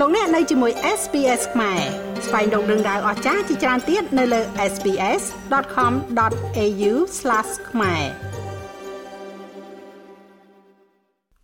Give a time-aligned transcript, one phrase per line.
[0.00, 1.80] លោកអ្នកនៅជាមួយ SPS ខ្មែរ
[2.26, 4.40] ស្វែងរកដឹងដៅអស្ចារ្យជាច្រើនទៀតនៅលើ
[4.72, 6.92] SPS.com.au/
[7.70, 8.02] ខ្មែរ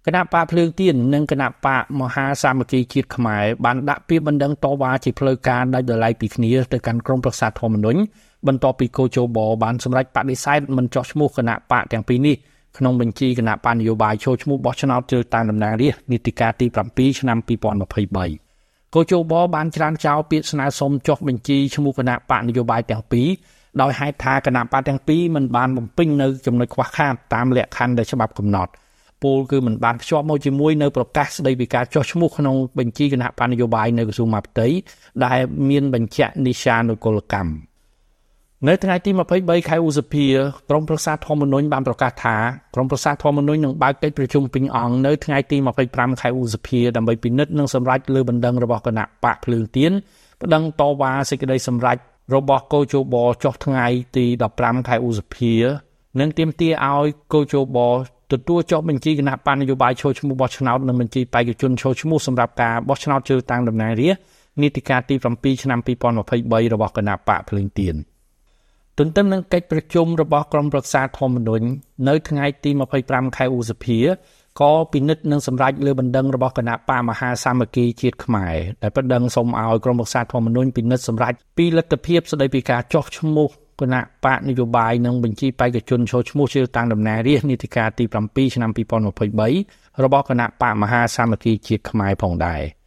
[0.06, 8.00] គណៈបកភ្លើងទៀននិងគណៈបកមហាសាមគ្គីជាតិខ្មែរបានដាក់ពាក្យបណ្ដឹងតវ៉ាជាផ្លូវការដោយដលៃពីគ្នាទៅកាន់ក្រមប្រសាទធម្មនុញ្ញ
[8.46, 12.36] បន្ទាប់ពីកោជបបានសម្រេចបដិសេធមិនចោះឈ្មោះគណៈបកទាំងពីរនេះ
[12.78, 18.43] ក្នុងបញ្ជីគណៈបញ្ញយោបាយចូលឈ្មោះបោះឆ្នោតជ្រើសតាំងតំណាងរាស្ត្រនីតិកាលទី7ឆ្នាំ2023
[18.94, 23.28] កោជបបានច្រានចោលពាក្យស្នើសុំចុះបញ្ជីឈ្មោះគណៈបកនយោបាយទាំងពីរ
[23.80, 28.72] ដោយហេតុថាគណៈបកទាំងពីរមិនបានបំពេញនៅចំណុចខ្វះខាតតាមលក្ខខណ្ឌដែលច្បាប់កំណត់
[29.22, 34.66] ពលគឺមិនបានភ្ជាប់មកជាមួយនៅប្រកាសស្តីពីការចុះឈ្មោះក្នុងបញ្ជីគណៈបញ្ញយោបាយនៅក្រសួងមហាផ្ទៃ
[35.24, 37.73] ដែលមានបញ្ជាក់និស្សានុកលកម្ម
[38.68, 40.26] នៅថ្ងៃទី23ខែឧសភា
[40.70, 42.36] ក្រមប្រសាធម្មនុញ្ញបានប្រកាសថា
[42.74, 45.56] ក្រមប្រសាធម្មនុញ្ញនឹងបើកកិច្ចប្រជុំពេញអង្គនៅថ្ងៃទី
[45.88, 49.92] 25ខែឧសភាដើម្បីពិនិត្យនិងសម្រេចលើបណ្ដឹងរបស់គណៈបកភ្លើងទៀន
[50.40, 51.96] បណ្ដឹងតវ៉ាសេចក្តីសម្រេច
[52.34, 54.24] របស់កោជបចុះថ្ងៃទី
[54.56, 55.52] 15ខែឧសភា
[56.20, 57.78] និងទាមទារឲ្យកោជប
[58.32, 64.22] ទទួលចុះបញ្ជីគណៈបញ្ញយោបាយចូលឈ្មោះបោះឆ្នោតនិងបញ្ជីបេក្ខជនចូលឈ្មោះសម្រាប់ការបោះឆ្នោតជ្រើសតាំងតំណាងរាស្ត្រ
[64.62, 65.78] នីតិកាលទី7ឆ្នាំ
[66.26, 67.96] 2023របស់គណៈបកភ្លើងទៀន
[68.98, 71.66] ទន្ទឹមនឹងកិច្ចប្រជុំរបស់ក្រុមប្រឹក្សាធម្មនុញ្ញ
[72.08, 72.70] នៅថ្ងៃទី
[73.02, 73.98] 25ខែឧសភា
[74.60, 83.48] ក៏ពិនិត្យនិងសម្រេចលើបណ្ដឹងរបស់គណៈបកមហាសាមគ្គីជាតិខ្មែរដែលបណ្ដឹងសូមឲ្យក្រុមប្រឹក្សាធម្មនុញ្ញពិនិត្យសម្រេចពីលទ្ធភាពស្តីពីការចុះឈ្មោះ
[83.80, 88.70] គណៈបកនយោបាយនិងបញ្ជីបេក្ខជនចូលឈ្មោះជ្រើសតាំងតំណាងរាស្ត្រនីតិកាលទី7ឆ្នាំ
[89.36, 92.83] 2023របស់គណៈបកមហាសាមគ្គីជាតិខ្មែរផងដែរ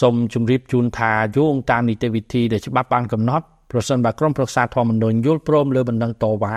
[0.00, 6.56] សូមជម្រាបជូនថាយោងតាមនីតិវិធីដែលច្បាប់បានកំណត់ប្រសិនបើក្រុមប្រឹក្សាធម្មនុញ្ញយល់ព្រមលើបណ្ដឹងតវ៉ា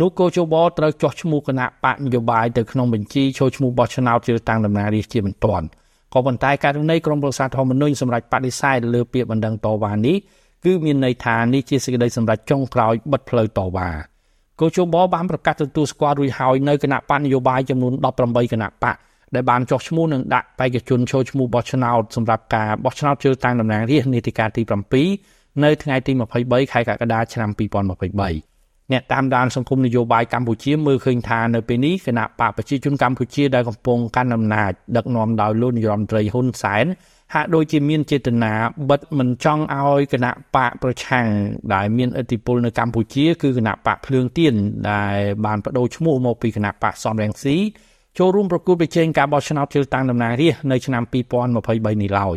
[0.00, 5.66] នោះកោជបត្រូវចោះឈ្មោះគណៈបកនយោបាយទៅក្នុងបញ្ជីចូលឈ្មោះបោះឆ្នោតជ្រើសតាំងតំណាងរាស្ត្រជាបន្ទាន់
[6.12, 10.16] ក៏ប៉ុន្តែករណីក្រុមប្រឹក្សាធម្មនុញ្ញសម្រាប់បដិសេធលើពាក្យបណ្ដឹងតវ៉ានេះ
[10.64, 13.88] គឺមានន័យថានេះជាសេចក្តីសម្រេចចុងក្រោយបិទផ្លូវតវ៉ា
[14.60, 17.92] កោជបបានប្រកាសទទួលស្គាល់រួចហើយនៅគណៈបកនយោបាយចំនួន
[18.22, 18.96] 18គណៈបក
[19.34, 24.62] ដែលបានចុះឈ្មោះនិងដាក់បេក្ខជនចូលឈ្មោះបោះឆ្នោតសម្រាប់ការបោះឆ្នោតជ្រើសតាំងតំណាងរាស្ត្រនីតិកាលទី
[25.14, 26.12] 7នៅថ្ងៃទី
[26.42, 36.86] 23ខែកក្កដាឆ្នាំ2023អ្នកតាមដានសង្គមនយោបាយកម្ពុជាមើលឃើញថានៅពេលនេះគណៈបកប្រជាជនកម្ពុជាដែលកំពុងកាន់អំណាចដឹកនាំដោយលោកនាយរដ្ឋមន្ត្រីហ៊ុនសែន
[37.34, 38.52] ហាក់ដូចជាមានចេតនា
[38.90, 41.26] បិទមិនចង់ឲ្យគណៈបកប្រឆាំង
[41.74, 44.54] ដែលមានឥទ្ធិពលនៅកម្ពុជាគឺគណៈបកភ្លើងទៀន
[44.90, 47.56] ដែលបានបដូរឈ្មោះមកពីគណៈបកសំរងស៊ី
[48.18, 52.36] ចូលរួមប្រគល់ប្រជែងការបោះឆ្នោតជ្រើសតាំងតំណាងរាស្ត្រនៅឆ្នាំ2023នេះឡើយ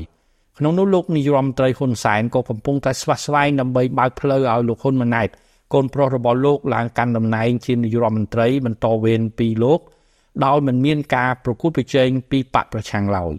[0.57, 5.29] ក្នុងនោះលោកនាយរដ្ឋមន្ត្រីហ៊ុនសែនក៏កំពុងតែស្វាស្វែងដើម្បីបើកផ្លូវឲ្យលោកហ៊ុនម៉ាណែត
[5.73, 9.79] កូនប្រុសរបស់លោកឡើងកាន់តំណែងជានាយរដ្ឋមន្ត្រីបន្តវេនពីលោក
[10.45, 13.33] ដោយមិនមានការប្រគល់ប្រជែងពីបកប្រឆាំងឡើយ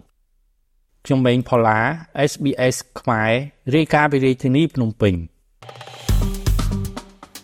[1.05, 1.79] ខ្ញុំម៉េងផល្លា
[2.31, 3.31] SBS ខ្មែរ
[3.75, 5.13] រាយការណ៍ពីរាជធានីភ្នំពេញ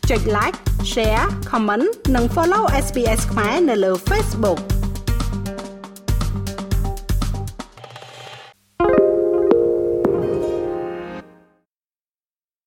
[0.10, 0.58] ចុច like
[0.92, 4.62] share comment និង follow SBS ខ្មែរនៅលើ Facebook